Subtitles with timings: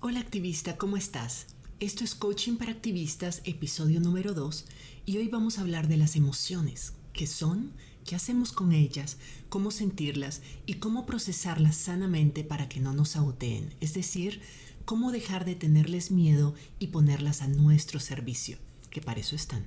[0.00, 1.48] Hola activista, ¿cómo estás?
[1.80, 4.64] Esto es Coaching para Activistas, episodio número 2,
[5.06, 7.72] y hoy vamos a hablar de las emociones, qué son,
[8.04, 9.16] qué hacemos con ellas,
[9.48, 14.40] cómo sentirlas y cómo procesarlas sanamente para que no nos saboteen, es decir,
[14.84, 18.56] cómo dejar de tenerles miedo y ponerlas a nuestro servicio,
[18.90, 19.66] que para eso están.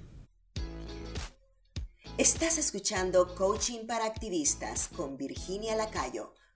[2.18, 6.34] Estás escuchando Coaching para Activistas con Virginia Lacayo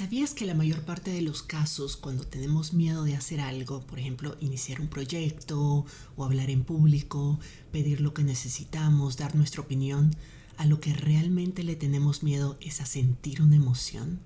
[0.00, 3.98] ¿Sabías que la mayor parte de los casos cuando tenemos miedo de hacer algo, por
[3.98, 5.84] ejemplo, iniciar un proyecto
[6.16, 7.38] o hablar en público,
[7.70, 10.16] pedir lo que necesitamos, dar nuestra opinión,
[10.56, 14.20] a lo que realmente le tenemos miedo es a sentir una emoción?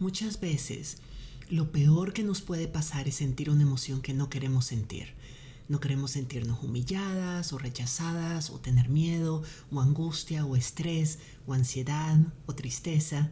[0.00, 0.96] Muchas veces
[1.48, 5.14] lo peor que nos puede pasar es sentir una emoción que no queremos sentir.
[5.68, 12.18] No queremos sentirnos humilladas o rechazadas o tener miedo o angustia o estrés o ansiedad
[12.46, 13.30] o tristeza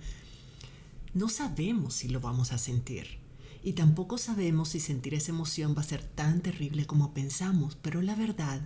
[1.16, 3.06] no sabemos si lo vamos a sentir.
[3.64, 8.02] Y tampoco sabemos si sentir esa emoción va a ser tan terrible como pensamos, pero
[8.02, 8.60] la verdad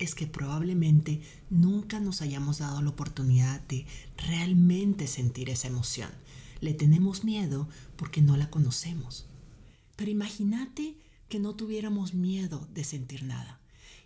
[0.00, 6.10] es que probablemente nunca nos hayamos dado la oportunidad de realmente sentir esa emoción.
[6.60, 9.26] Le tenemos miedo porque no la conocemos.
[9.94, 10.96] Pero imagínate
[11.28, 13.60] que no tuviéramos miedo de sentir nada.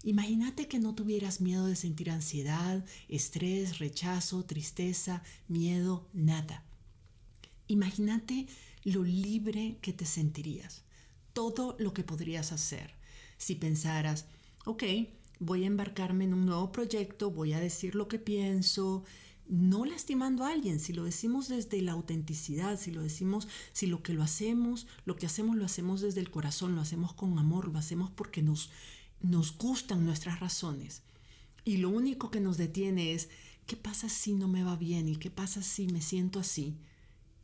[0.04, 6.67] Imagínate que no tuvieras miedo de sentir ansiedad, estrés, rechazo, tristeza, miedo, nada.
[7.68, 8.46] Imagínate
[8.84, 10.82] lo libre que te sentirías,
[11.32, 12.98] todo lo que podrías hacer
[13.38, 14.26] si pensaras,
[14.66, 14.82] ok,
[15.38, 19.04] voy a embarcarme en un nuevo proyecto, voy a decir lo que pienso,
[19.48, 24.02] no lastimando a alguien, si lo decimos desde la autenticidad, si lo decimos, si lo
[24.02, 27.68] que lo hacemos, lo que hacemos lo hacemos desde el corazón, lo hacemos con amor,
[27.68, 28.70] lo hacemos porque nos,
[29.22, 31.02] nos gustan nuestras razones.
[31.64, 33.28] Y lo único que nos detiene es,
[33.66, 35.08] ¿qué pasa si no me va bien?
[35.08, 36.76] ¿Y qué pasa si me siento así?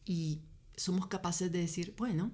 [0.04, 0.40] Y
[0.76, 2.32] somos capaces de decir, bueno,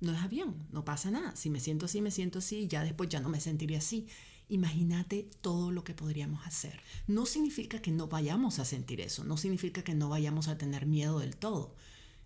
[0.00, 1.34] no es avión, no pasa nada.
[1.36, 4.06] Si me siento así, me siento así, ya después ya no me sentiré así.
[4.48, 6.80] Imagínate todo lo que podríamos hacer.
[7.06, 10.86] No significa que no vayamos a sentir eso, no significa que no vayamos a tener
[10.86, 11.74] miedo del todo.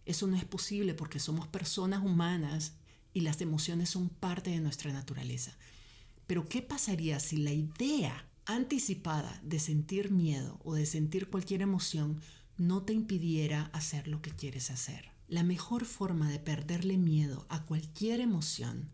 [0.04, 2.74] Eso no es posible porque somos personas humanas
[3.14, 5.56] y las emociones son parte de nuestra naturaleza.
[6.26, 12.20] Pero ¿qué pasaría si la idea anticipada de sentir miedo o de sentir cualquier emoción
[12.62, 15.10] no te impidiera hacer lo que quieres hacer.
[15.26, 18.88] La mejor forma de perderle miedo a cualquier emoción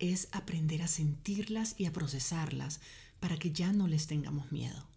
[0.00, 2.80] es aprender a sentirlas y a procesarlas
[3.20, 4.88] para que ya no les tengamos miedo.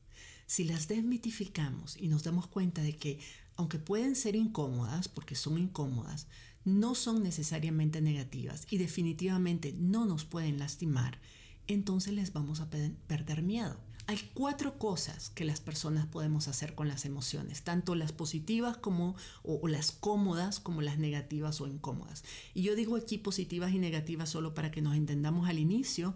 [0.48, 3.20] Si las desmitificamos y nos damos cuenta de que,
[3.56, 6.26] aunque pueden ser incómodas, porque son incómodas,
[6.66, 11.20] no son necesariamente negativas y definitivamente no nos pueden lastimar,
[11.68, 13.78] entonces les vamos a perder miedo.
[14.10, 19.18] Hay cuatro cosas que las personas podemos hacer con las emociones, tanto las positivas como
[19.44, 22.24] o, las cómodas como las negativas o incómodas.
[22.54, 26.16] Y yo digo aquí positivas y negativas solo para que nos entendamos al inicio,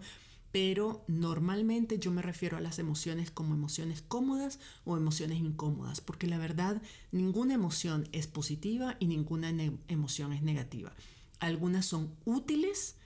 [0.52, 6.26] pero normalmente yo me refiero a las emociones como emociones cómodas o emociones incómodas, porque
[6.26, 6.80] la verdad
[7.10, 9.50] ninguna emoción es positiva y ninguna
[9.88, 10.94] emoción es negativa.
[11.40, 12.96] Algunas son útiles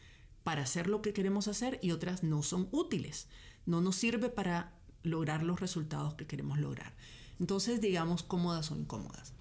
[0.44, 3.26] para hacer lo que queremos hacer y otras no son útiles.
[3.64, 6.94] No nos sirve para lograr los resultados que queremos lograr.
[7.38, 9.32] Entonces, digamos, cómodas o incómodas.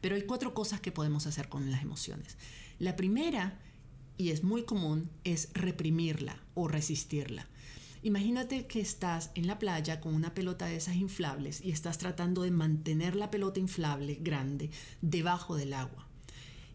[0.00, 2.36] Pero hay cuatro cosas que podemos hacer con las emociones.
[2.78, 3.58] La primera,
[4.18, 7.46] y es muy común, es reprimirla o resistirla.
[8.02, 12.42] Imagínate que estás en la playa con una pelota de esas inflables y estás tratando
[12.42, 16.08] de mantener la pelota inflable grande debajo del agua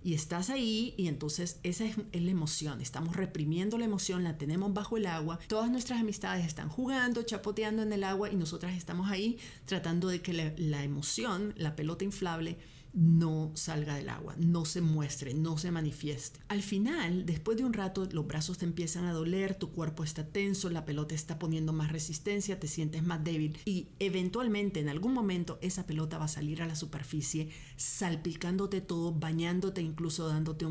[0.07, 2.79] y estás ahí y entonces esa es, la emoción.
[2.79, 5.37] Estamos reprimiendo la emoción, la tenemos bajo el agua.
[5.49, 10.21] Todas nuestras amistades están jugando, chapoteando en el agua y nosotras estamos ahí tratando de
[10.21, 12.57] que la emoción, la pelota inflable,
[12.97, 16.39] no salga del agua, no se muestre, no se manifieste.
[16.47, 20.25] Al final, después de un rato, los brazos te empiezan a doler, tu cuerpo está
[20.25, 25.13] tenso, la pelota está poniendo más resistencia, te sientes más débil y eventualmente en algún
[25.13, 30.65] momento esa pelota va a salir a la superficie salpicándote todo, bañándote, incluso dándote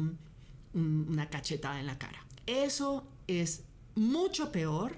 [0.74, 2.26] una cachetada en la cara.
[2.46, 3.62] Eso es
[3.94, 4.96] mucho peor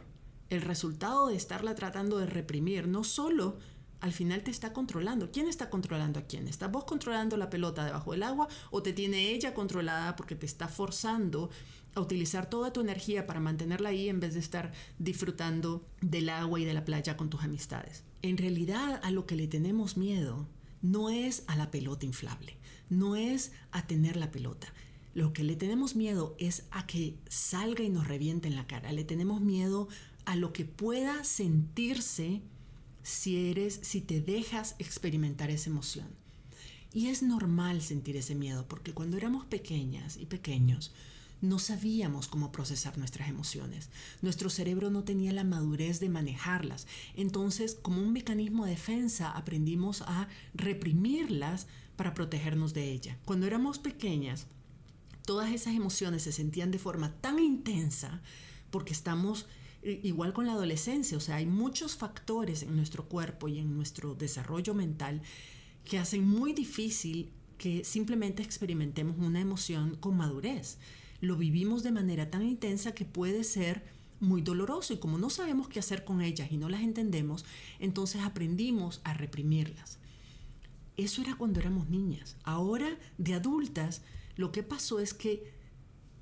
[0.49, 3.59] el resultado de estarla tratando de reprimir, no solo
[4.01, 5.31] al final te está controlando.
[5.31, 6.49] ¿Quién está controlando a quién?
[6.49, 10.47] ¿Estás vos controlando la pelota debajo del agua o te tiene ella controlada porque te
[10.47, 11.51] está forzando
[11.95, 16.61] a utilizar toda tu energía para mantenerla ahí en vez de estar disfrutando del agua
[16.61, 18.05] y de la playa con tus amistades?
[18.23, 20.49] En realidad a lo que le tenemos miedo
[20.81, 22.57] no es a la pelota inflable,
[22.89, 24.73] no es a tener la pelota.
[25.15, 28.93] Lo que le tenemos miedo es a que salga y nos reviente en la cara.
[28.93, 29.89] Le tenemos miedo
[30.27, 32.43] a lo que pueda sentirse
[33.09, 36.09] si eres, si te dejas experimentar esa emoción.
[36.93, 40.93] Y es normal sentir ese miedo porque cuando éramos pequeñas y pequeños,
[41.41, 43.89] no sabíamos cómo procesar nuestras emociones.
[44.21, 46.87] Nuestro cerebro no tenía la madurez de manejarlas.
[47.15, 51.67] Entonces, como un mecanismo de defensa, aprendimos a reprimirlas
[51.97, 53.19] para protegernos de ella.
[53.25, 54.47] Cuando éramos pequeñas,
[55.25, 58.21] todas esas emociones se sentían de forma tan intensa
[58.71, 59.47] porque estamos
[59.83, 64.15] igual con la adolescencia, o sea, hay muchos factores en nuestro cuerpo y en nuestro
[64.15, 65.23] desarrollo mental
[65.85, 70.79] que hacen muy difícil que simplemente experimentemos una emoción con madurez
[71.21, 73.83] lo vivimos de manera tan intensa que puede ser
[74.21, 77.45] muy doloroso y como no sabemos qué hacer con ellas y no las entendemos,
[77.79, 79.99] entonces aprendimos a reprimirlas.
[80.97, 82.37] Eso era cuando éramos niñas.
[82.43, 84.03] Ahora, de adultas,
[84.37, 85.53] lo que pasó es que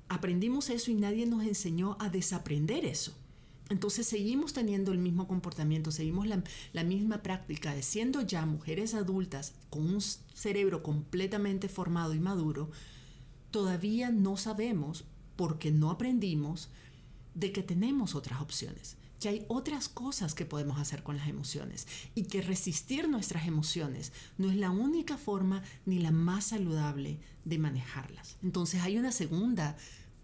[0.09, 3.15] aprendimos eso y nadie nos enseñó a desaprender eso.
[3.69, 9.53] Entonces seguimos teniendo el mismo comportamiento, seguimos la, misma práctica de siendo ya mujeres adultas
[9.69, 12.69] con un cerebro completamente formado y maduro,
[13.51, 15.03] todavía no sabemos,
[15.35, 16.69] porque no aprendimos,
[17.35, 21.87] de que tenemos otras opciones, que hay otras cosas que podemos hacer con las emociones
[22.15, 27.59] y que resistir nuestras emociones no es la única forma ni la más saludable de
[27.59, 28.37] manejarlas.
[28.41, 29.77] Entonces hay una segunda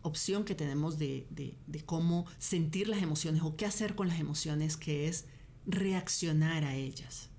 [0.03, 4.77] opción que tenemos de, de cómo sentir las emociones o qué hacer con las emociones,
[4.77, 5.25] que es
[5.65, 7.29] reaccionar a ellas.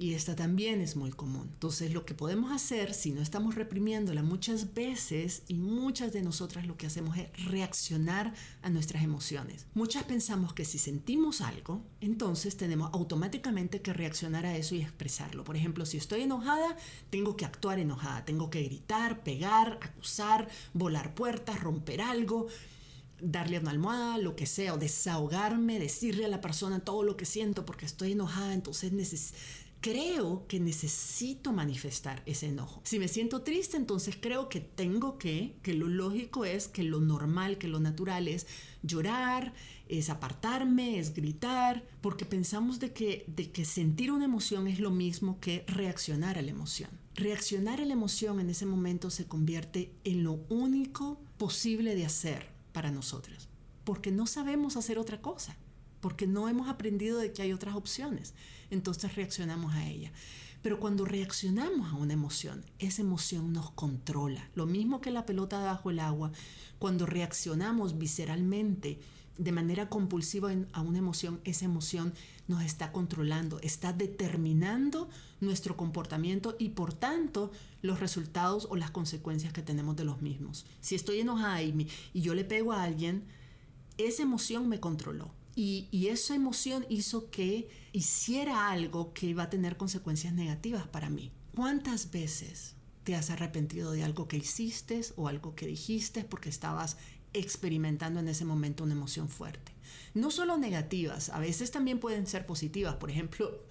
[0.00, 1.50] Y esta también es muy común.
[1.52, 6.66] Entonces lo que podemos hacer si no estamos reprimiéndola muchas veces y muchas de nosotras
[6.66, 8.32] lo que hacemos es reaccionar
[8.62, 9.66] a nuestras emociones.
[9.74, 15.44] Muchas pensamos que si sentimos algo, entonces tenemos automáticamente que reaccionar a eso y expresarlo.
[15.44, 16.78] Por ejemplo, si estoy enojada,
[17.10, 22.46] tengo que actuar enojada, tengo que gritar, pegar, acusar, volar puertas, romper algo
[23.22, 27.26] darle una almohada, lo que sea, o desahogarme, decirle a la persona todo lo que
[27.26, 29.36] siento porque estoy enojada, entonces necesito
[29.80, 32.82] creo que necesito manifestar ese enojo.
[32.84, 37.00] Si me siento triste, entonces creo que tengo que, que lo lógico es que lo
[37.00, 38.46] normal, que lo natural es
[38.82, 39.54] llorar,
[39.88, 44.90] es apartarme, es gritar, porque pensamos de que, de que sentir una emoción es lo
[44.90, 46.90] mismo que reaccionar a la emoción.
[47.14, 52.48] Reaccionar a la emoción en ese momento se convierte en lo único posible de hacer
[52.72, 53.48] para nosotras,
[53.84, 55.56] porque no sabemos hacer otra cosa
[56.00, 58.34] porque no hemos aprendido de que hay otras opciones.
[58.70, 60.12] Entonces reaccionamos a ella.
[60.62, 64.50] Pero cuando reaccionamos a una emoción, esa emoción nos controla.
[64.54, 66.32] Lo mismo que la pelota debajo del agua,
[66.78, 69.00] cuando reaccionamos visceralmente
[69.38, 72.12] de manera compulsiva a una emoción, esa emoción
[72.46, 75.08] nos está controlando, está determinando
[75.40, 77.50] nuestro comportamiento y por tanto
[77.80, 80.66] los resultados o las consecuencias que tenemos de los mismos.
[80.82, 83.24] Si estoy enojada y, y yo le pego a alguien,
[83.96, 89.76] esa emoción me controló y, esa emoción hizo que hiciera algo que iba a tener
[89.76, 91.32] consecuencias negativas para mí.
[91.54, 92.74] ¿Cuántas veces
[93.04, 96.96] te has arrepentido de algo que hiciste o algo que dijiste porque estabas
[97.32, 99.72] experimentando en ese momento una emoción fuerte?
[100.14, 102.96] No solo negativas, a veces también pueden ser positivas.
[102.96, 103.66] Por ejemplo,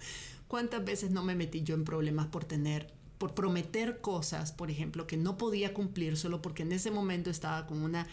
[0.48, 5.06] ¿cuántas veces no me metí yo en problemas por tener por prometer cosas, por ejemplo,
[5.06, 8.06] que no podía cumplir solo porque en ese momento estaba con una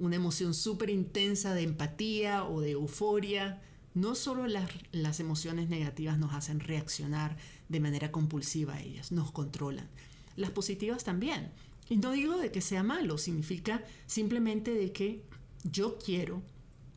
[0.00, 3.62] una emoción súper intensa de empatía o de euforia.
[3.94, 7.36] No solo las, las emociones negativas nos hacen reaccionar
[7.68, 9.88] de manera compulsiva a ellas, nos controlan.
[10.36, 11.52] Las positivas también.
[11.88, 15.22] Y no digo de que sea malo, significa simplemente de que
[15.64, 16.42] yo quiero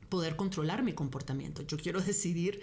[0.08, 1.64] poder controlar mi comportamiento.
[1.64, 2.62] Yo quiero decidir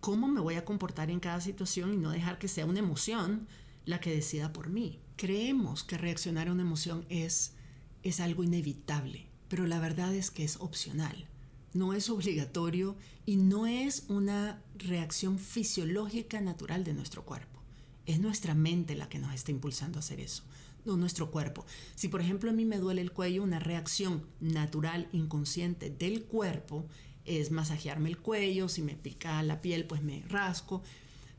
[0.00, 3.48] cómo me voy a comportar en cada situación y no dejar que sea una emoción
[3.86, 5.00] la que decida por mí.
[5.16, 7.54] Creemos que reaccionar a una emoción es,
[8.02, 11.26] es algo inevitable pero la verdad es que es opcional.
[11.74, 17.60] No es obligatorio y no es una reacción fisiológica natural de nuestro cuerpo.
[18.06, 20.44] Es nuestra mente la que nos está impulsando a hacer eso,
[20.84, 21.66] no nuestro cuerpo.
[21.96, 26.86] Si por ejemplo a mí me duele el cuello, una reacción natural, inconsciente del cuerpo
[27.24, 30.82] es masajearme el cuello, si me pica la piel pues me rasco,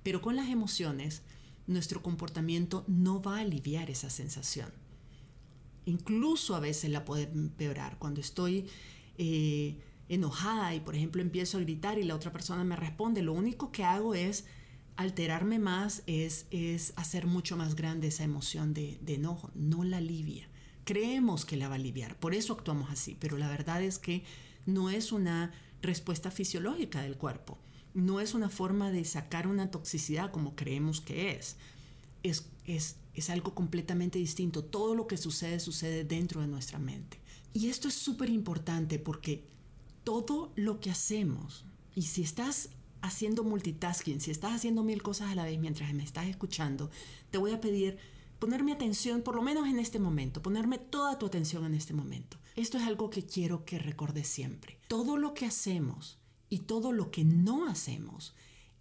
[0.04, 1.22] pero con las emociones
[1.66, 4.81] nuestro comportamiento no va a aliviar esa sensación
[5.86, 7.98] incluso a veces la puede empeorar.
[7.98, 8.68] Cuando estoy
[9.18, 9.78] eh,
[10.10, 13.72] enojada y por ejemplo empiezo a gritar y la otra persona me responde, lo único
[13.72, 14.46] que hago es
[14.96, 19.98] alterarme más, es, es hacer mucho más grande esa emoción de, de enojo, no la
[19.98, 20.48] alivia.
[20.84, 24.24] Creemos que la va a aliviar, por eso actuamos así, pero la verdad es que
[24.66, 27.58] no es una respuesta fisiológica del cuerpo,
[27.94, 31.58] no es una forma de sacar una toxicidad como creemos que es.
[32.24, 34.64] Es es, es algo completamente distinto.
[34.64, 37.20] Todo lo que sucede sucede dentro de nuestra mente.
[37.54, 39.46] Y esto es súper importante porque
[40.04, 41.66] todo lo que hacemos,
[41.96, 42.70] y si estás
[43.02, 46.90] haciendo multitasking, si estás haciendo mil cosas a la vez mientras me estás escuchando,
[47.30, 47.98] te voy a pedir
[48.40, 52.38] ponerme atención, por lo menos en este momento, ponerme toda tu atención en este momento.
[52.56, 54.80] Esto es algo que quiero que recordes siempre.
[54.88, 56.18] Todo lo que hacemos
[56.50, 58.34] y todo lo que no hacemos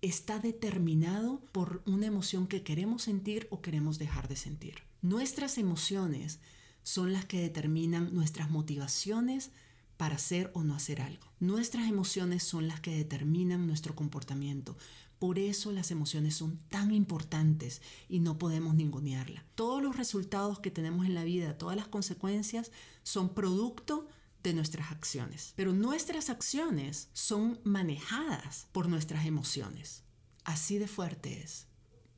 [0.03, 4.83] está determinado por una emoción que queremos sentir o queremos dejar de sentir.
[5.03, 6.41] Nuestras emociones
[6.83, 9.51] son las que determinan nuestras motivaciones
[9.97, 11.27] para hacer o no hacer algo.
[11.41, 14.77] Nuestras emociones son las que determinan nuestro comportamiento.
[15.19, 19.45] Por eso las emociones son tan importantes y no podemos ningunearlas.
[19.55, 24.11] Todos los resultados que tenemos en la vida, todas las consecuencias son producto de
[24.55, 25.53] nuestras acciones.
[25.57, 30.03] Pero nuestras acciones son manejadas por nuestras emociones.
[30.45, 31.67] Así de fuerte es.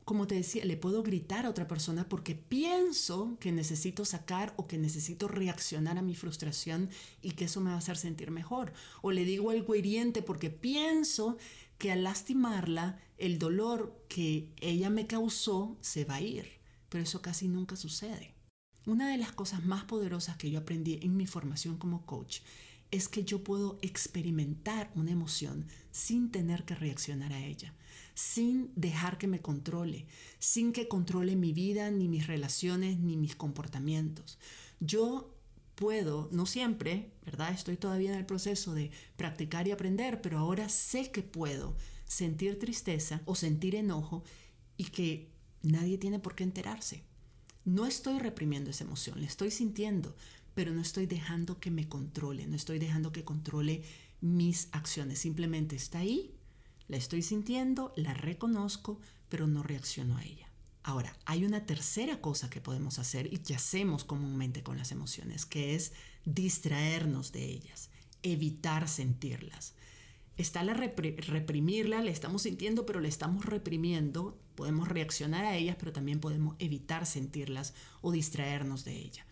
[0.05, 4.67] Como te decía, le puedo gritar a otra persona porque pienso que necesito sacar o
[4.67, 8.73] que necesito reaccionar a mi frustración y que eso me va a hacer sentir mejor.
[9.01, 11.37] O le digo algo hiriente porque pienso
[11.79, 16.49] que al lastimarla, el dolor que ella me causó se va a ir.
[16.89, 18.32] Pero eso casi nunca sucede.
[18.85, 22.41] Una de las cosas más poderosas que yo aprendí en mi formación como coach
[22.91, 27.75] es que yo puedo experimentar una emoción sin tener que reaccionar a ella,
[28.15, 30.07] sin dejar que me controle,
[30.41, 34.39] sin que controle mi vida, ni mis relaciones, ni mis comportamientos.
[34.81, 35.33] Yo
[35.77, 37.53] puedo, no siempre, ¿verdad?
[37.53, 42.59] Estoy todavía en el proceso de practicar y aprender, pero ahora sé que puedo sentir
[42.59, 44.25] tristeza o sentir enojo
[44.77, 45.31] y que
[45.63, 47.05] nadie tiene por qué enterarse.
[47.65, 50.17] No estoy reprimiendo esa emoción, la estoy sintiendo,
[50.55, 53.83] pero no estoy dejando que me controle, no estoy dejando que controle
[54.21, 55.19] mis acciones.
[55.19, 56.35] Simplemente está ahí,
[56.89, 60.49] la estoy sintiendo, la reconozco, pero no reacciono a ella.
[60.83, 65.47] Ahora, hay una tercera cosa que podemos hacer y que hacemos comúnmente con las emociones,
[65.47, 65.93] que es
[66.25, 67.91] distraernos de ellas,
[68.23, 69.75] evitar sentirlas
[70.37, 74.39] está la reprimirla, la estamos sintiendo, pero la estamos reprimiendo.
[74.55, 79.27] Podemos reaccionar a ellas, pero también podemos evitar sentirlas o distraernos de ellas.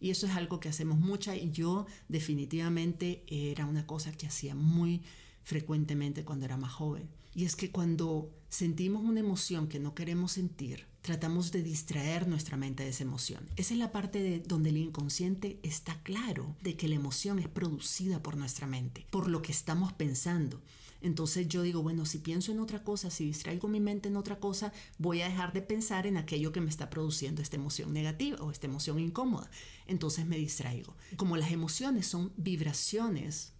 [0.00, 4.54] Y eso es algo que hacemos mucha y yo definitivamente era una cosa que hacía
[4.54, 5.02] muy
[5.42, 7.08] frecuentemente cuando era más joven.
[7.34, 12.56] Y es que cuando sentimos una emoción que no queremos sentir, tratamos de distraer nuestra
[12.56, 13.46] mente de esa emoción.
[13.56, 17.48] Esa es la parte de donde el inconsciente está claro de que la emoción es
[17.48, 20.60] producida por nuestra mente, por lo que estamos pensando.
[21.06, 24.40] Entonces yo digo, bueno, si pienso en otra cosa, si distraigo mi mente en otra
[24.40, 28.42] cosa, voy a dejar de pensar en aquello que me está produciendo esta emoción negativa
[28.42, 29.48] o esta emoción incómoda.
[29.86, 30.96] Entonces me distraigo.
[31.16, 33.52] Como las emociones son vibraciones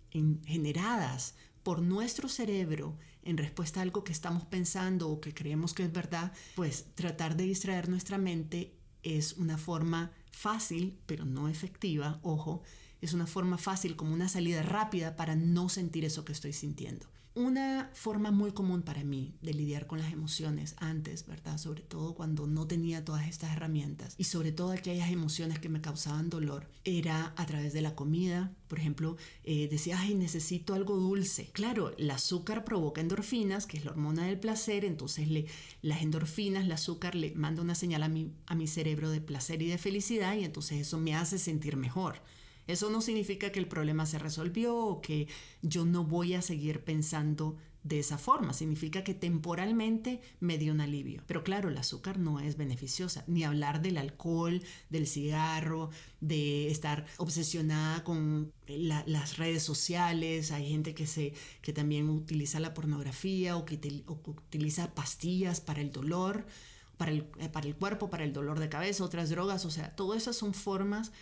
[0.44, 5.84] generadas por nuestro cerebro en respuesta a algo que estamos pensando o que creemos que
[5.84, 8.74] es verdad, pues tratar de distraer nuestra mente
[9.04, 12.62] es una forma fácil, pero no efectiva, ojo,
[13.00, 17.06] es una forma fácil como una salida rápida para no sentir eso que estoy sintiendo.
[17.36, 21.58] Una forma muy común para mí de lidiar con las emociones antes, ¿verdad?
[21.58, 25.82] Sobre todo cuando no tenía todas estas herramientas y sobre todo aquellas emociones que me
[25.82, 28.54] causaban dolor, era a través de la comida.
[28.68, 31.50] Por ejemplo, eh, decía, ay, necesito algo dulce.
[31.52, 35.44] Claro, el azúcar provoca endorfinas, que es la hormona del placer, entonces le,
[35.82, 39.60] las endorfinas, el azúcar le manda una señal a mi, a mi cerebro de placer
[39.60, 42.22] y de felicidad y entonces eso me hace sentir mejor.
[42.66, 45.28] Eso no significa que el problema se resolvió o que
[45.62, 47.56] yo no voy a seguir pensando
[47.86, 48.52] de esa forma.
[48.52, 51.22] Significa que temporalmente me dio un alivio.
[51.26, 53.22] Pero claro, el azúcar no es beneficiosa.
[53.28, 60.50] Ni hablar del alcohol, del cigarro, de estar obsesionada con las redes sociales.
[60.50, 61.32] Hay gente que, se,
[61.62, 63.78] que también utiliza la pornografía o que,
[64.26, 66.46] utiliza pastillas para el dolor.
[66.96, 69.94] Para el, eh, para el cuerpo, para el dolor de cabeza, otras drogas, o sea,
[69.94, 71.12] todas esas son formas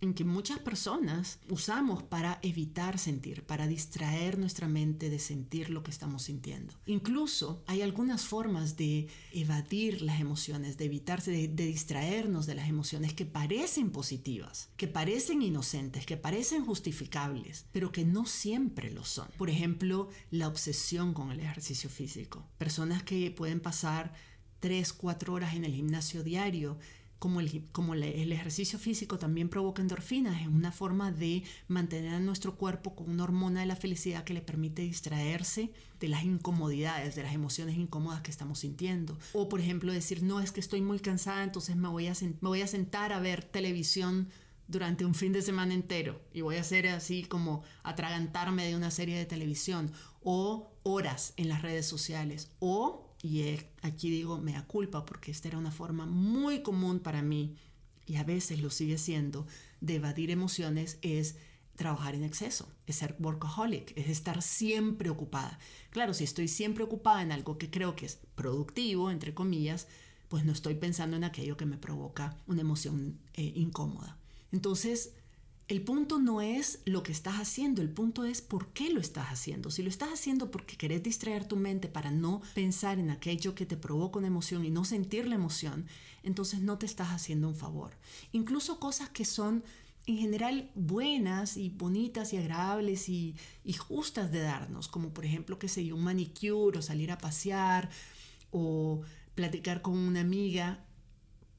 [0.00, 5.82] en que muchas personas usamos para evitar sentir, para distraer nuestra mente de sentir lo
[5.82, 6.74] que estamos sintiendo.
[6.86, 13.12] Incluso hay algunas formas de evadir las emociones, de evitarse, de, distraernos de las emociones
[13.12, 19.28] que parecen positivas, que parecen inocentes, que parecen justificables, pero que no siempre lo son.
[19.36, 22.46] Por ejemplo, la obsesión con el ejercicio físico.
[22.58, 24.12] Personas que pueden pasar
[24.60, 26.78] 3, 4 horas en el gimnasio diario
[27.18, 32.20] como, el, como el ejercicio físico también provoca endorfinas, es una forma de mantener a
[32.20, 37.16] nuestro cuerpo con una hormona de la felicidad que le permite distraerse de las incomodidades,
[37.16, 39.18] de las emociones incómodas que estamos sintiendo.
[39.32, 42.48] O por ejemplo decir, no, es que estoy muy cansada, entonces me voy a, me
[42.48, 44.28] voy a sentar a ver televisión
[44.68, 48.90] durante un fin de semana entero y voy a hacer así como atragantarme de una
[48.90, 49.90] serie de televisión
[50.22, 55.58] o horas en las redes sociales o y aquí digo mea culpa porque esta era
[55.58, 57.56] una forma muy común para mí
[58.06, 59.46] y a veces lo sigue siendo
[59.80, 61.36] de evadir emociones, es
[61.76, 65.58] trabajar en exceso, es ser workaholic, es estar siempre ocupada.
[65.90, 69.86] Claro, si estoy siempre ocupada en algo que creo que es productivo, entre comillas,
[70.28, 74.18] pues no estoy pensando en aquello que me provoca una emoción eh, incómoda.
[74.50, 75.12] Entonces,
[75.68, 79.26] el punto no es lo que estás haciendo, el punto es por qué lo estás
[79.26, 79.70] haciendo.
[79.70, 83.66] Si lo estás haciendo porque querés distraer tu mente para no pensar en aquello que
[83.66, 85.86] te provoca una emoción y no sentir la emoción,
[86.22, 87.92] entonces no te estás haciendo un favor.
[88.32, 89.62] Incluso cosas que son
[90.06, 93.36] en general buenas y bonitas y agradables y,
[93.76, 97.90] justas de darnos, como por ejemplo, que sé un manicure o salir a pasear
[98.50, 99.02] o
[99.34, 100.82] platicar con una amiga,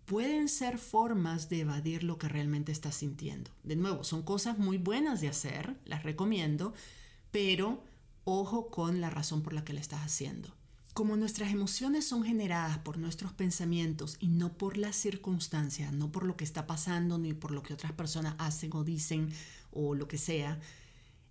[0.10, 3.52] pueden ser formas de evadir lo que realmente estás sintiendo.
[3.64, 6.74] De nuevo, son cosas muy buenas de hacer, las recomiendo,
[7.30, 7.84] pero
[8.24, 10.50] ojo con la razón por la que la estás haciendo.
[10.96, 16.26] Como nuestras emociones son generadas por nuestros pensamientos y no por las circunstancias, no por
[16.26, 19.30] lo que está pasando ni por lo que otras personas hacen o dicen
[19.72, 20.60] o lo que sea,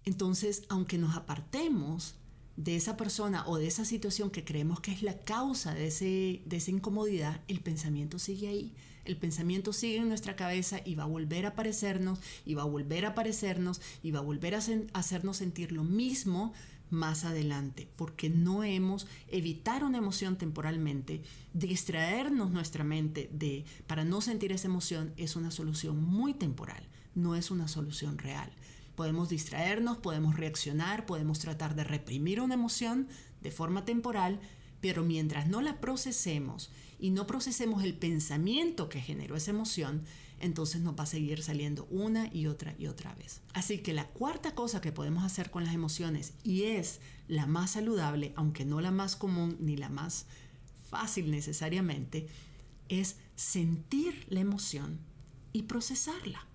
[0.04, 2.14] entonces aunque nos apartemos
[2.58, 6.42] de esa persona o de esa situación que creemos que es la causa de, ese,
[6.44, 8.74] de esa incomodidad, el pensamiento sigue ahí.
[9.04, 12.66] El pensamiento sigue en nuestra cabeza y va a volver a aparecernos y va a
[12.66, 14.60] volver a aparecernos y va a volver a
[14.92, 16.52] hacernos sentir lo mismo
[16.90, 21.22] más adelante, porque no hemos evitar una emoción temporalmente,
[21.54, 26.82] distraernos nuestra mente de para no sentir esa emoción es una solución muy temporal,
[27.14, 28.50] no es una solución real.
[28.98, 33.06] Podemos distraernos, podemos reaccionar, podemos tratar de reprimir una emoción
[33.40, 34.40] de forma temporal,
[34.80, 40.02] pero mientras no la procesemos y no procesemos el pensamiento que generó esa emoción,
[40.40, 43.40] entonces nos va a seguir saliendo una y otra y otra vez.
[43.54, 47.70] Así que la cuarta cosa que podemos hacer con las emociones, y es la más
[47.70, 50.26] saludable, aunque no la más común ni la más
[50.90, 52.26] fácil necesariamente,
[52.88, 54.98] es sentir la emoción
[55.52, 56.47] y procesarla.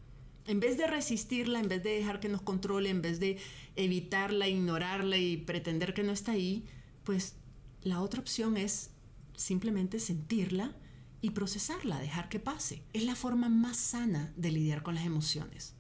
[0.46, 3.38] En vez de resistirla, en vez de dejar que nos controle, en vez de
[3.76, 6.66] evitarla, ignorarla y pretender que no está ahí,
[7.04, 7.36] pues
[7.82, 8.90] la otra opción es
[9.36, 10.76] simplemente sentirla
[11.22, 12.84] y procesarla, dejar que pase.
[12.92, 15.74] Es la forma más sana de lidiar con las emociones.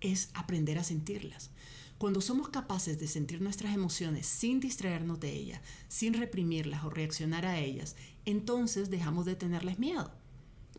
[0.00, 1.50] Es aprender a sentirlas.
[1.96, 7.46] Cuando somos capaces de sentir nuestras emociones sin distraernos de ellas, sin reprimirlas o reaccionar
[7.46, 10.12] a ellas, entonces dejamos de tenerles miedo.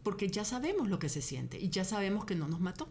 [0.03, 2.87] Porque ya sabemos lo que se siente y ya sabemos que no nos mató.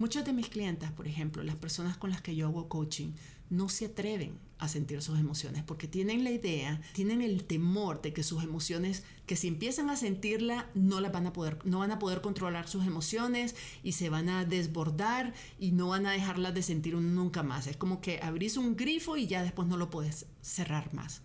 [0.00, 3.12] Muchas de mis clientas, por ejemplo, las personas con las que yo hago coaching,
[3.50, 8.14] no se atreven a sentir sus emociones porque tienen la idea, tienen el temor de
[8.14, 11.90] que sus emociones, que si empiezan a sentirla, no las van a poder, no van
[11.90, 16.54] a poder controlar sus emociones y se van a desbordar y no van a dejarlas
[16.54, 17.66] de sentir nunca más.
[17.66, 21.20] Es como que abrís un grifo y ya después no lo puedes cerrar más.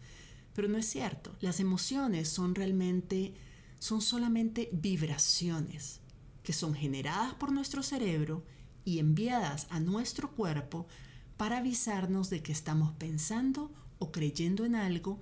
[0.54, 1.34] Pero no es cierto.
[1.40, 3.36] Las emociones son realmente,
[3.80, 6.02] son solamente vibraciones
[6.44, 8.44] que son generadas por nuestro cerebro
[8.86, 10.88] y enviadas a nuestro cuerpo
[11.36, 15.20] para avisarnos de que estamos pensando o creyendo en algo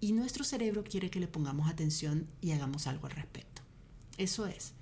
[0.00, 3.62] y nuestro cerebro quiere que le pongamos atención y hagamos algo al respecto.
[4.16, 4.74] Eso es.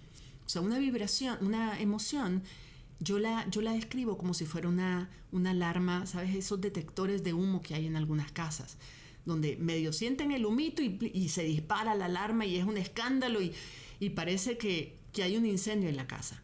[0.44, 2.42] O sea, una vibración, una emoción,
[3.00, 6.34] yo la, yo la describo como si fuera una, una alarma, ¿sabes?
[6.34, 8.78] Esos detectores de humo que hay en algunas casas,
[9.24, 13.52] donde medio sienten el humito y, se dispara la alarma y es un escándalo y,
[13.98, 16.42] y parece que, que hay un incendio en la casa.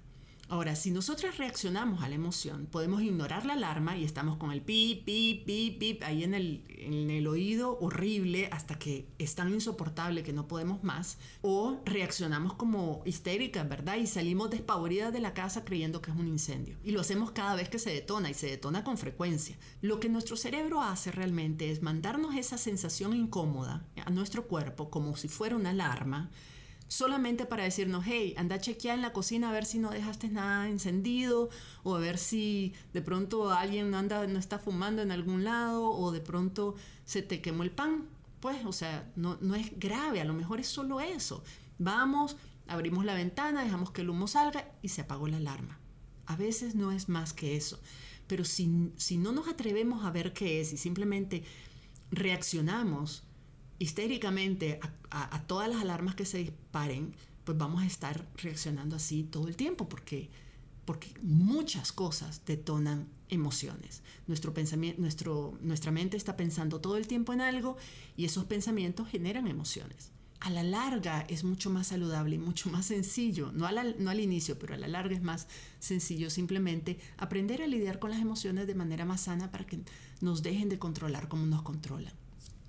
[0.53, 4.61] Ahora, si nosotros reaccionamos a la emoción, podemos ignorar la alarma y estamos con el
[4.61, 9.51] pip, pip, pip, pip ahí en el, en el oído horrible hasta que es tan
[9.51, 11.17] insoportable que no podemos más.
[11.41, 13.97] O reaccionamos como histéricas, ¿verdad?
[13.97, 16.77] Y salimos despavoridas de la casa creyendo que es un incendio.
[16.85, 19.57] Y lo hacemos cada vez que se detona y se detona con frecuencia.
[19.81, 25.17] Lo que nuestro cerebro hace realmente es mandarnos esa sensación incómoda a nuestro cuerpo como
[25.17, 26.31] si fuera una alarma
[26.93, 30.29] solamente para decirnos, hey, anda a chequear en la cocina a ver si no dejaste
[30.29, 31.49] nada encendido,
[31.85, 36.13] o a ver si de pronto alguien anda, no está fumando en algún lado, o
[36.13, 36.75] de pronto
[37.07, 38.09] se te quemó el pan.
[38.41, 41.43] Pues, o sea, no, no es grave, a lo mejor es solo eso.
[41.79, 45.81] Vamos, abrimos la ventana, dejamos que el humo salga y se apagó la alarma.
[46.27, 47.81] A veces no es más que eso.
[48.27, 51.43] Pero si, si no nos atrevemos a ver qué es y simplemente
[52.11, 53.25] reaccionamos,
[53.83, 54.79] histéricamente
[55.11, 59.57] a, todas las alarmas que se disparen, pues vamos a estar reaccionando así todo el
[59.57, 60.31] tiempo porque,
[60.85, 64.03] porque muchas cosas detonan emociones.
[64.29, 67.77] Nuestro pensamiento, nuestro, nuestra mente está pensando todo el tiempo en algo
[68.17, 70.13] y esos pensamientos generan emociones.
[70.39, 73.69] A la larga es mucho más saludable y mucho más sencillo, no,
[73.99, 75.49] no al inicio, pero a la larga es más
[75.81, 79.81] sencillo simplemente aprender a lidiar con las emociones de manera más sana para que
[80.21, 82.13] nos dejen de controlar como nos controlan.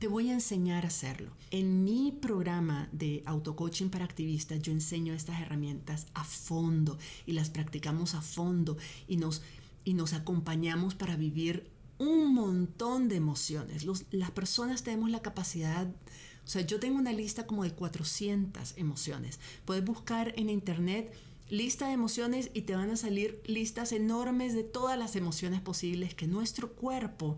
[0.03, 1.31] Te voy a enseñar a hacerlo.
[1.49, 7.49] En mi programa de autocoaching para activistas yo enseño estas herramientas a fondo y las
[7.49, 8.75] practicamos a fondo
[9.07, 9.43] y nos,
[9.85, 13.85] y nos acompañamos para vivir un montón de emociones.
[14.11, 19.39] las personas tenemos la capacidad, o sea, yo tengo una lista como de 400 emociones.
[19.63, 21.13] Puedes buscar en internet
[21.49, 26.13] lista de emociones y te van a salir listas enormes de todas las emociones posibles
[26.13, 27.37] que nuestro cuerpo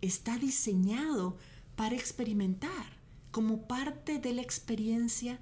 [0.00, 1.36] está diseñado
[1.78, 2.98] para experimentar
[3.30, 5.38] como parte de la experiencia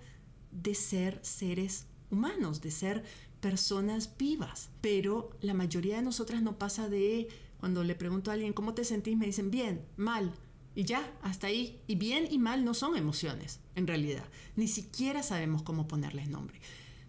[0.53, 3.05] de ser seres humanos, de ser
[3.40, 4.68] personas vivas.
[4.83, 8.85] Pero la mayoría de nosotras no pasa de cuando le pregunto a alguien cómo te
[8.85, 10.31] sentís, me dicen bien, mal.
[10.75, 11.81] Y ya, hasta ahí.
[11.87, 14.29] Y bien y mal no son emociones, en realidad.
[14.57, 16.61] Ni siquiera sabemos cómo ponerles nombre.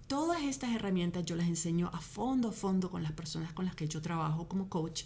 [0.07, 3.75] Todas estas herramientas yo las enseño a fondo, a fondo con las personas con las
[3.75, 5.03] que yo trabajo como coach,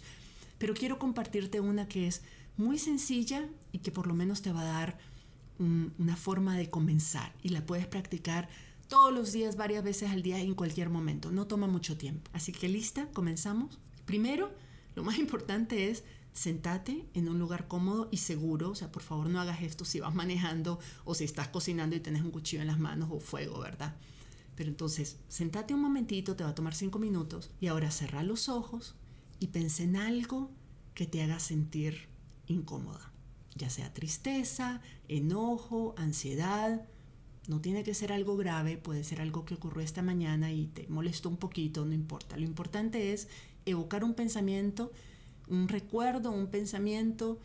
[0.62, 2.22] pero quiero compartirte una que es
[2.56, 4.98] muy sencilla y que por lo menos te va a dar
[5.58, 8.48] una forma de comenzar y la puedes practicar
[8.86, 11.32] todos los días, varias veces al día, en cualquier momento.
[11.32, 12.30] No toma mucho tiempo.
[12.32, 13.80] Así que lista, comenzamos.
[14.04, 14.52] Primero,
[14.94, 18.70] lo más importante es sentate en un lugar cómodo y seguro.
[18.70, 22.00] O sea, por favor no hagas esto si vas manejando o si estás cocinando y
[22.00, 23.96] tienes un cuchillo en las manos o fuego, ¿verdad?
[24.54, 28.48] Pero entonces, sentate un momentito, te va a tomar cinco minutos y ahora cerra los
[28.48, 28.94] ojos
[29.42, 30.50] y pensé en algo
[30.94, 32.08] que te haga sentir
[32.46, 33.12] incómoda,
[33.56, 36.86] ya sea tristeza, enojo, ansiedad.
[37.48, 40.86] No tiene que ser algo grave, puede ser algo que ocurrió esta mañana y te
[40.88, 42.36] molestó un poquito, no importa.
[42.36, 43.28] Lo importante es
[43.66, 44.92] evocar un pensamiento,
[45.48, 47.40] un recuerdo, un pensamiento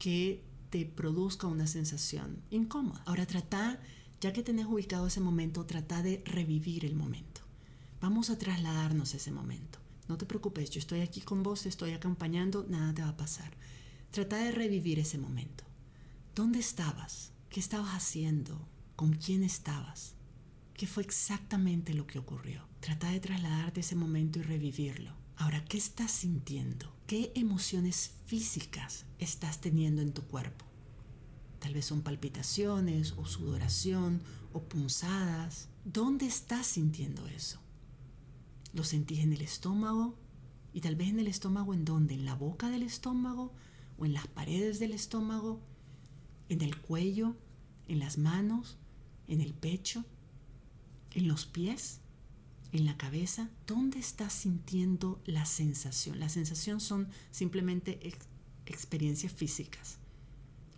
[0.00, 3.02] que te produzca una sensación incómoda.
[3.06, 3.78] Ahora trata
[4.20, 7.42] ya que tenés ubicado ese momento, trata de revivir el momento.
[8.00, 9.78] Vamos a trasladarnos a ese momento.
[10.08, 13.16] No te preocupes, yo estoy aquí con vos, te estoy acompañando, nada te va a
[13.16, 13.52] pasar.
[14.10, 15.64] Trata de revivir ese momento.
[16.34, 17.32] ¿Dónde estabas?
[17.50, 18.66] ¿Qué estabas haciendo?
[18.96, 20.14] ¿Con quién estabas?
[20.72, 22.66] ¿Qué fue exactamente lo que ocurrió?
[22.80, 25.12] Trata de trasladarte ese momento y revivirlo.
[25.36, 26.94] Ahora, ¿qué estás sintiendo?
[27.06, 30.64] ¿Qué emociones físicas estás teniendo en tu cuerpo?
[31.58, 35.68] Tal vez son palpitaciones o sudoración o punzadas.
[35.84, 37.60] ¿Dónde estás sintiendo eso?
[38.78, 40.14] ¿Lo sentís en el estómago?
[40.72, 42.14] Y tal vez en el estómago en dónde?
[42.14, 43.52] ¿En la boca del estómago?
[43.98, 45.58] ¿O en las paredes del estómago?
[46.48, 47.34] ¿En el cuello?
[47.88, 48.76] ¿En las manos?
[49.26, 50.04] ¿En el pecho?
[51.10, 51.98] ¿En los pies?
[52.70, 53.50] ¿En la cabeza?
[53.66, 56.20] ¿Dónde estás sintiendo la sensación?
[56.20, 57.98] La sensación son simplemente
[58.64, 59.98] experiencias físicas.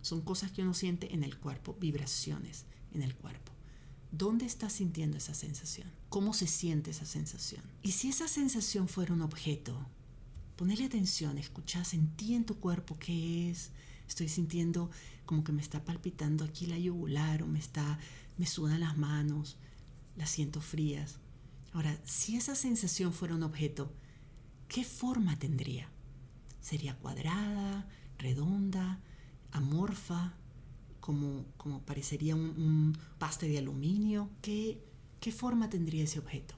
[0.01, 3.50] Son cosas que uno siente en el cuerpo, vibraciones en el cuerpo.
[4.11, 5.89] ¿Dónde estás sintiendo esa sensación?
[6.09, 7.63] ¿Cómo se siente esa sensación?
[7.81, 9.87] Y si esa sensación fuera un objeto,
[10.57, 13.71] ponele atención, escucha, sentí en tu cuerpo qué es.
[14.09, 14.91] Estoy sintiendo
[15.25, 17.99] como que me está palpitando aquí la yugular o me está,
[18.37, 19.55] me sudan las manos,
[20.17, 21.19] las siento frías.
[21.71, 23.93] Ahora, si esa sensación fuera un objeto,
[24.67, 25.89] ¿qué forma tendría?
[26.59, 28.99] ¿Sería cuadrada, redonda,
[29.53, 30.33] amorfa,
[31.01, 34.29] como, como parecería un, un, paste de aluminio.
[34.41, 34.81] ¿Qué,
[35.19, 36.55] ¿Qué forma tendría ese objeto?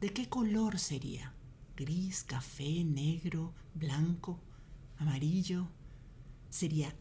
[0.00, 1.34] ¿De qué color sería?
[1.76, 4.40] ¿Gris, café, negro, blanco,
[4.98, 5.68] amarillo?
[6.50, 6.94] ¿Sería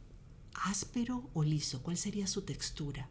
[0.53, 1.83] áspero o liso?
[1.83, 3.09] ¿Cuál sería su textura?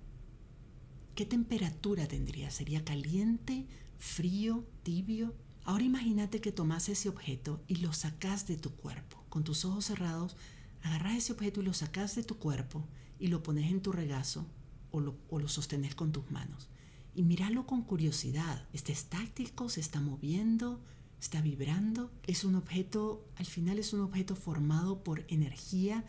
[1.15, 2.51] ¿Qué temperatura tendría?
[2.51, 3.67] ¿Sería caliente,
[3.99, 5.35] frío, tibio?
[5.65, 9.25] Ahora imagínate que tomas ese objeto y lo sacas de tu cuerpo.
[9.29, 10.37] Con tus ojos cerrados,
[10.83, 12.87] agarras ese objeto y lo sacas de tu cuerpo
[13.19, 14.47] y lo pones en tu regazo
[14.91, 16.69] o lo, o lo sostenes con tus manos.
[17.15, 18.67] Y míralo con curiosidad.
[18.73, 19.69] ¿Está estático?
[19.69, 20.81] ¿Se está moviendo?
[21.21, 22.11] ¿Está vibrando?
[22.27, 26.05] Es un objeto, al final es un objeto formado por energía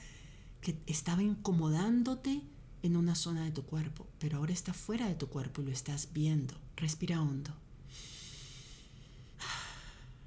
[0.62, 2.42] que estaba incomodándote
[2.82, 5.72] en una zona de tu cuerpo, pero ahora está fuera de tu cuerpo y lo
[5.72, 6.54] estás viendo.
[6.76, 7.52] Respira hondo.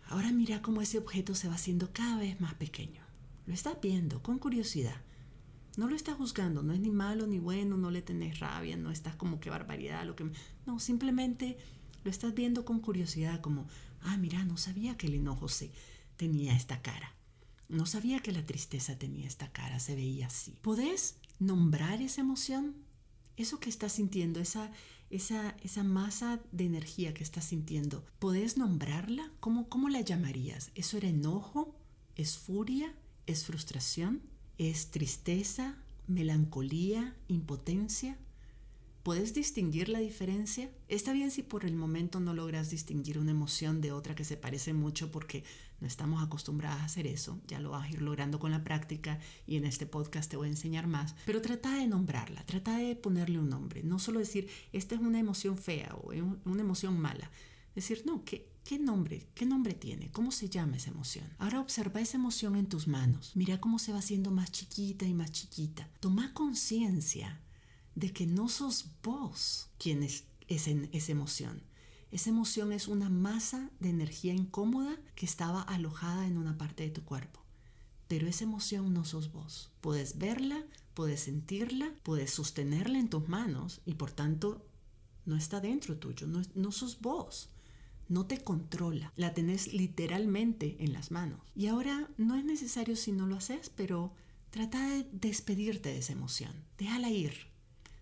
[0.08, 3.02] Ahora mira cómo ese objeto se va haciendo cada vez más pequeño.
[3.46, 4.96] Lo estás viendo con curiosidad.
[5.78, 8.90] No lo estás juzgando, no es ni malo ni bueno, no le tenés rabia, no
[8.90, 10.28] estás como que barbaridad, lo que...
[10.66, 11.56] No, simplemente
[12.02, 13.68] lo estás viendo con curiosidad, como,
[14.00, 15.70] ah, mira, no sabía que el enojo se
[16.16, 17.14] tenía esta cara.
[17.68, 20.58] No sabía que la tristeza tenía esta cara, se veía así.
[20.62, 22.74] ¿Podés nombrar esa emoción?
[23.36, 24.72] Eso que estás sintiendo, esa,
[25.10, 29.30] esa, esa masa de energía que estás sintiendo, ¿podés nombrarla?
[29.38, 30.72] ¿Cómo, ¿Cómo la llamarías?
[30.74, 31.76] ¿Eso era enojo?
[32.16, 32.92] ¿Es furia?
[33.26, 34.22] ¿Es frustración?
[34.58, 35.76] ¿Es tristeza?
[36.08, 37.14] ¿Melancolía?
[37.28, 38.18] ¿Impotencia?
[39.04, 40.68] ¿Puedes distinguir la diferencia?
[40.88, 44.36] Está bien si por el momento no logras distinguir una emoción de otra que se
[44.36, 45.44] parece mucho porque
[45.80, 47.40] no estamos acostumbradas a hacer eso.
[47.46, 50.48] Ya lo vas a ir logrando con la práctica y en este podcast te voy
[50.48, 51.14] a enseñar más.
[51.24, 53.84] Pero trata de nombrarla, trata de ponerle un nombre.
[53.84, 56.10] No solo decir, esta es una emoción fea o
[56.44, 57.30] una emoción mala.
[57.76, 59.26] Decir, no, ¿qué, ¿Qué nombre?
[59.34, 60.12] ¿Qué nombre tiene?
[60.12, 61.24] ¿Cómo se llama esa emoción?
[61.38, 63.32] Ahora observa esa emoción en tus manos.
[63.34, 65.88] Mira cómo se va haciendo más chiquita y más chiquita.
[66.00, 67.40] Toma conciencia
[67.94, 71.62] de que no sos vos quien es, esa emoción.
[72.10, 76.90] Esa emoción es una masa de energía incómoda que estaba alojada en una parte de
[76.90, 77.40] tu cuerpo.
[78.06, 79.70] Pero esa emoción no sos vos.
[79.80, 84.62] Puedes verla, puedes sentirla, puedes sostenerla en tus manos y por tanto
[85.24, 87.48] no está dentro tuyo, no, no sos vos.
[88.08, 91.40] No te controla, la tenés literalmente en las manos.
[91.54, 94.12] Y ahora no es necesario si no lo haces, pero
[94.50, 96.52] trata de despedirte de esa emoción.
[96.78, 97.34] Déjala ir,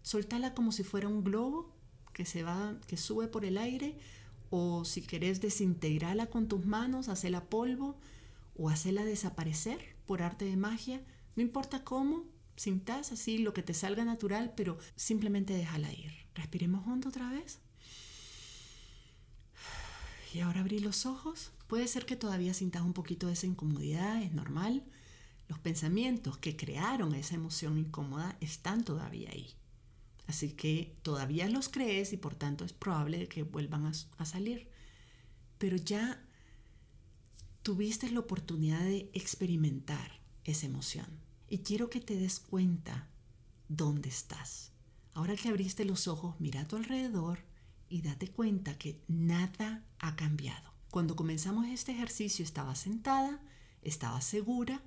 [0.02, 1.74] soltala como si fuera un globo
[2.12, 3.98] que se va, que sube por el aire,
[4.50, 7.98] o si querés desintegrarla con tus manos, hacela polvo
[8.56, 11.02] o hacerla desaparecer por arte de magia,
[11.34, 12.24] no importa cómo,
[12.56, 16.12] sintas así lo que te salga natural, pero simplemente déjala ir.
[16.34, 17.58] Respiremos hondo otra vez.
[20.36, 21.50] Y ahora abrí los ojos.
[21.66, 24.84] Puede ser que todavía sintas un poquito de esa incomodidad, es normal.
[25.48, 29.54] Los pensamientos que crearon esa emoción incómoda están todavía ahí.
[30.26, 34.68] Así que todavía los crees y por tanto es probable que vuelvan a, salir.
[35.56, 36.22] Pero ya
[37.62, 41.06] tuviste la oportunidad de experimentar esa emoción.
[41.48, 43.08] Y quiero que te des cuenta
[43.68, 44.70] dónde estás.
[45.14, 47.38] Ahora que abriste los ojos, mira a tu alrededor
[47.88, 50.72] y date cuenta que nada ha cambiado.
[50.90, 53.40] Cuando comenzamos este ejercicio estabas sentada,
[53.82, 54.82] estabas segura,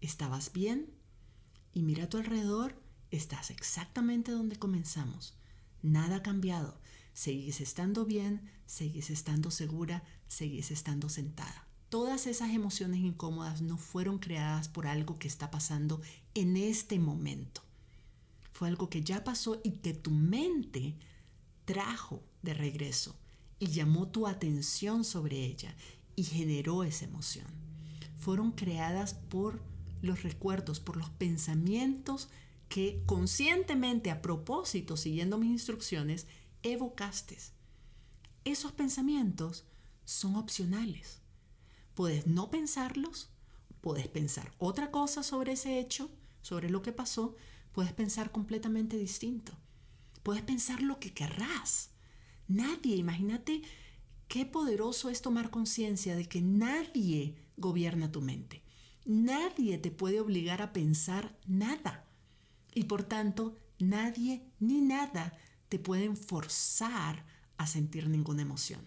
[0.00, 0.90] estabas bien
[1.72, 5.34] y mira a tu alrededor Estás exactamente donde comenzamos.
[5.82, 6.80] Nada ha cambiado.
[7.12, 11.68] Seguís estando bien, seguís estando segura, seguís estando sentada.
[11.90, 16.00] Todas esas emociones incómodas no fueron creadas por algo que está pasando
[16.32, 17.60] en este momento.
[18.50, 20.96] Fue algo que ya pasó y que tu mente
[21.66, 23.16] trajo de regreso
[23.58, 25.74] y llamó tu atención sobre ella
[26.16, 27.46] y generó esa emoción.
[28.18, 29.62] Fueron creadas por
[30.02, 32.28] los recuerdos, por los pensamientos
[32.68, 36.26] que conscientemente, a propósito, siguiendo mis instrucciones,
[36.62, 37.38] evocaste.
[38.44, 39.64] Esos pensamientos
[40.04, 41.20] son opcionales.
[41.94, 43.30] Puedes no pensarlos,
[43.80, 47.36] puedes pensar otra cosa sobre ese hecho, sobre lo que pasó,
[47.72, 49.52] puedes pensar completamente distinto.
[50.22, 51.91] Puedes pensar lo que querrás.
[52.48, 53.62] Nadie, imagínate
[54.28, 58.62] qué poderoso es tomar conciencia de que nadie gobierna tu mente.
[59.04, 62.06] Nadie te puede obligar a pensar nada.
[62.74, 65.36] Y por tanto, nadie ni nada
[65.68, 67.24] te pueden forzar
[67.56, 68.80] a sentir ninguna emoción.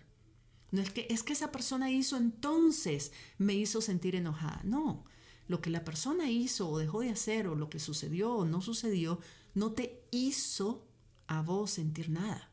[0.72, 4.62] No es que es que esa persona hizo entonces me hizo sentir enojada.
[4.64, 5.06] No,
[5.48, 8.62] lo que la persona hizo o dejó de hacer o lo que sucedió o no
[8.62, 9.20] sucedió
[9.54, 10.88] no te hizo
[11.28, 12.50] a vos sentir nada.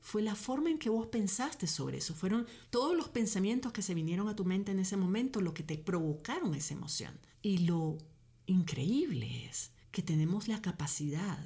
[0.00, 2.14] Fue la forma en que vos pensaste sobre eso.
[2.14, 5.62] Fueron todos los pensamientos que se vinieron a tu mente en ese momento lo que
[5.62, 7.18] te provocaron esa emoción.
[7.42, 7.98] Y lo
[8.46, 11.38] increíble es que tenemos la capacidad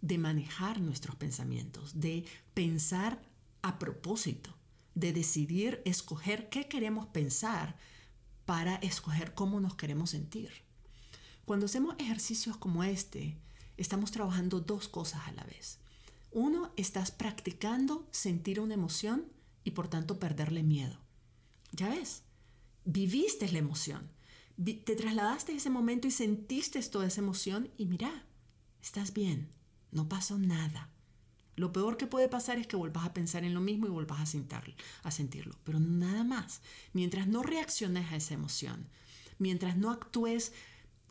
[0.00, 3.20] de manejar nuestros pensamientos, de pensar
[3.62, 4.54] a propósito,
[4.94, 7.76] de decidir escoger qué queremos pensar
[8.46, 10.50] para escoger cómo nos queremos sentir.
[11.44, 13.36] Cuando hacemos ejercicios como este,
[13.76, 15.79] estamos trabajando dos cosas a la vez.
[16.32, 19.26] Uno, estás practicando sentir una emoción
[19.64, 20.98] y por tanto perderle miedo.
[21.72, 22.22] Ya ves,
[22.84, 24.10] viviste la emoción,
[24.56, 28.26] te trasladaste a ese momento y sentiste toda esa emoción y mira,
[28.82, 29.48] estás bien,
[29.90, 30.90] no pasó nada.
[31.56, 34.20] Lo peor que puede pasar es que vuelvas a pensar en lo mismo y vuelvas
[34.20, 36.62] a, sentirlo, a sentirlo, pero nada más.
[36.92, 38.88] Mientras no reacciones a esa emoción,
[39.38, 40.52] mientras no actúes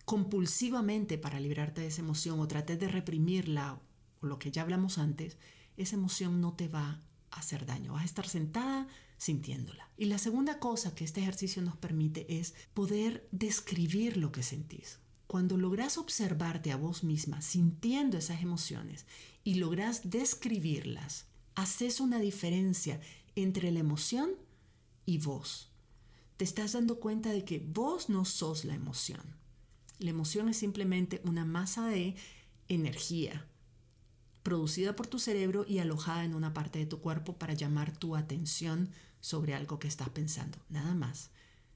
[0.06, 3.80] compulsivamente para librarte de esa emoción o trates de reprimirla
[4.22, 5.38] lo que ya hablamos antes,
[5.78, 7.02] esa emoción no te va
[7.32, 7.94] a hacer daño.
[7.94, 9.90] Vas a estar sentada sintiéndola.
[9.98, 15.00] Y la segunda cosa que este ejercicio nos permite es poder describir lo que sentís.
[15.28, 19.06] Cuando logras observarte a vos misma sintiendo esas emociones
[19.44, 23.00] y logras describirlas, haces una diferencia
[23.36, 24.32] entre la emoción
[25.06, 25.70] y vos.
[26.38, 29.22] Te estás dando cuenta de que vos no sos la emoción.
[30.00, 32.16] La emoción es simplemente una masa de
[32.70, 33.49] energía
[34.44, 38.16] producida por tu cerebro y alojada en una parte de tu cuerpo para llamar tu
[38.16, 38.90] atención
[39.22, 40.58] sobre algo que estás pensando.
[40.70, 41.32] Nada más.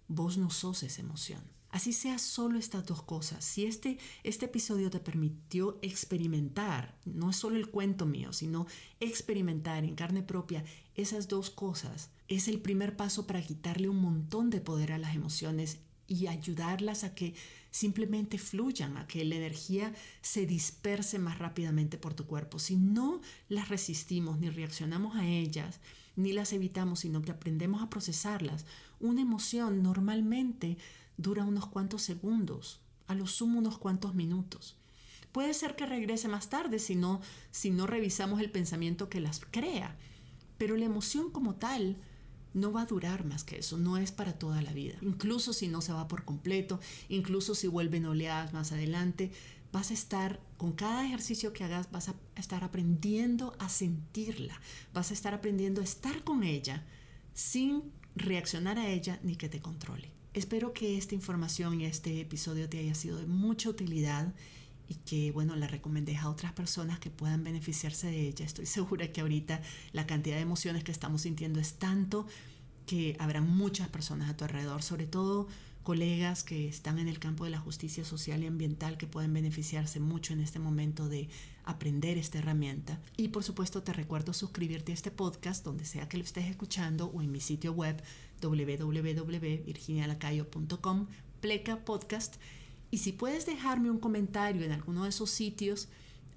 [0.08, 1.42] Vos no sos esa emoción.
[1.74, 3.44] Así sea solo estas dos cosas.
[3.44, 8.68] Si este, este episodio te permitió experimentar, no es solo el cuento mío, sino
[9.00, 14.52] experimentar en carne propia esas dos cosas, es el primer paso para quitarle un montón
[14.52, 17.34] de poder a las emociones y ayudarlas a que
[17.74, 22.60] simplemente fluyan, a que la energía se disperse más rápidamente por tu cuerpo.
[22.60, 25.80] Si no las resistimos ni reaccionamos a ellas,
[26.16, 28.68] ni las evitamos, sino que aprendemos a procesarlas,
[29.00, 30.78] una emoción normalmente
[31.18, 34.76] dura unos cuantos segundos, a lo sumo unos cuantos minutos.
[35.32, 39.42] Puede ser que regrese más tarde si no, si no revisamos el pensamiento que las
[39.50, 39.98] crea,
[40.60, 41.98] pero la emoción como tal
[42.54, 44.96] no va a durar más que eso, no es para toda la vida.
[45.02, 49.32] Incluso si no se va por completo, incluso si vuelven oleadas más adelante,
[49.72, 54.60] vas a estar, con cada ejercicio que hagas, vas a estar aprendiendo a sentirla,
[54.94, 56.86] vas a estar aprendiendo a estar con ella
[57.34, 57.84] sin
[58.16, 60.12] reaccionar a ella ni que te controle.
[60.34, 64.34] Espero que esta información y este episodio te haya sido de mucha utilidad
[64.94, 68.46] y que, bueno, la recomendé a otras personas que puedan beneficiarse de ella.
[68.46, 72.28] Estoy segura que ahorita la cantidad de emociones que estamos sintiendo es tanto
[72.86, 75.48] que habrá muchas personas a tu alrededor, sobre todo
[75.84, 80.00] colegas que están en el campo de la justicia social y ambiental que pueden beneficiarse
[80.00, 81.30] mucho en este momento de
[81.66, 83.02] aprender esta herramienta.
[83.18, 87.08] Y por supuesto te recuerdo suscribirte a este podcast donde sea que lo estés escuchando
[87.08, 88.02] o en mi sitio web
[88.42, 91.08] www.virginialacayo.com,
[91.42, 92.36] pleca podcast.
[92.94, 95.88] Y si puedes dejarme un comentario en alguno de esos sitios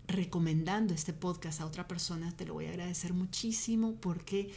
[0.08, 4.54] recomendando este podcast a otra persona, te lo voy a agradecer muchísimo porque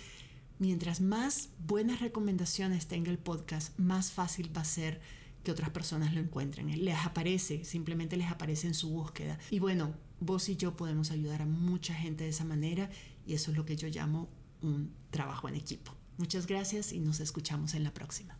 [0.59, 5.01] mientras más buenas recomendaciones tenga el podcast, más fácil va a ser
[5.43, 6.85] que otras personas lo encuentren.
[6.85, 9.37] Les aparece, simplemente les aparece en su búsqueda.
[9.51, 12.89] Y bueno, vos y yo podemos ayudar a mucha gente de esa manera
[13.27, 14.29] y eso es lo que yo llamo
[14.61, 15.93] un trabajo en equipo.
[16.17, 18.39] Muchas gracias y nos escuchamos en la próxima.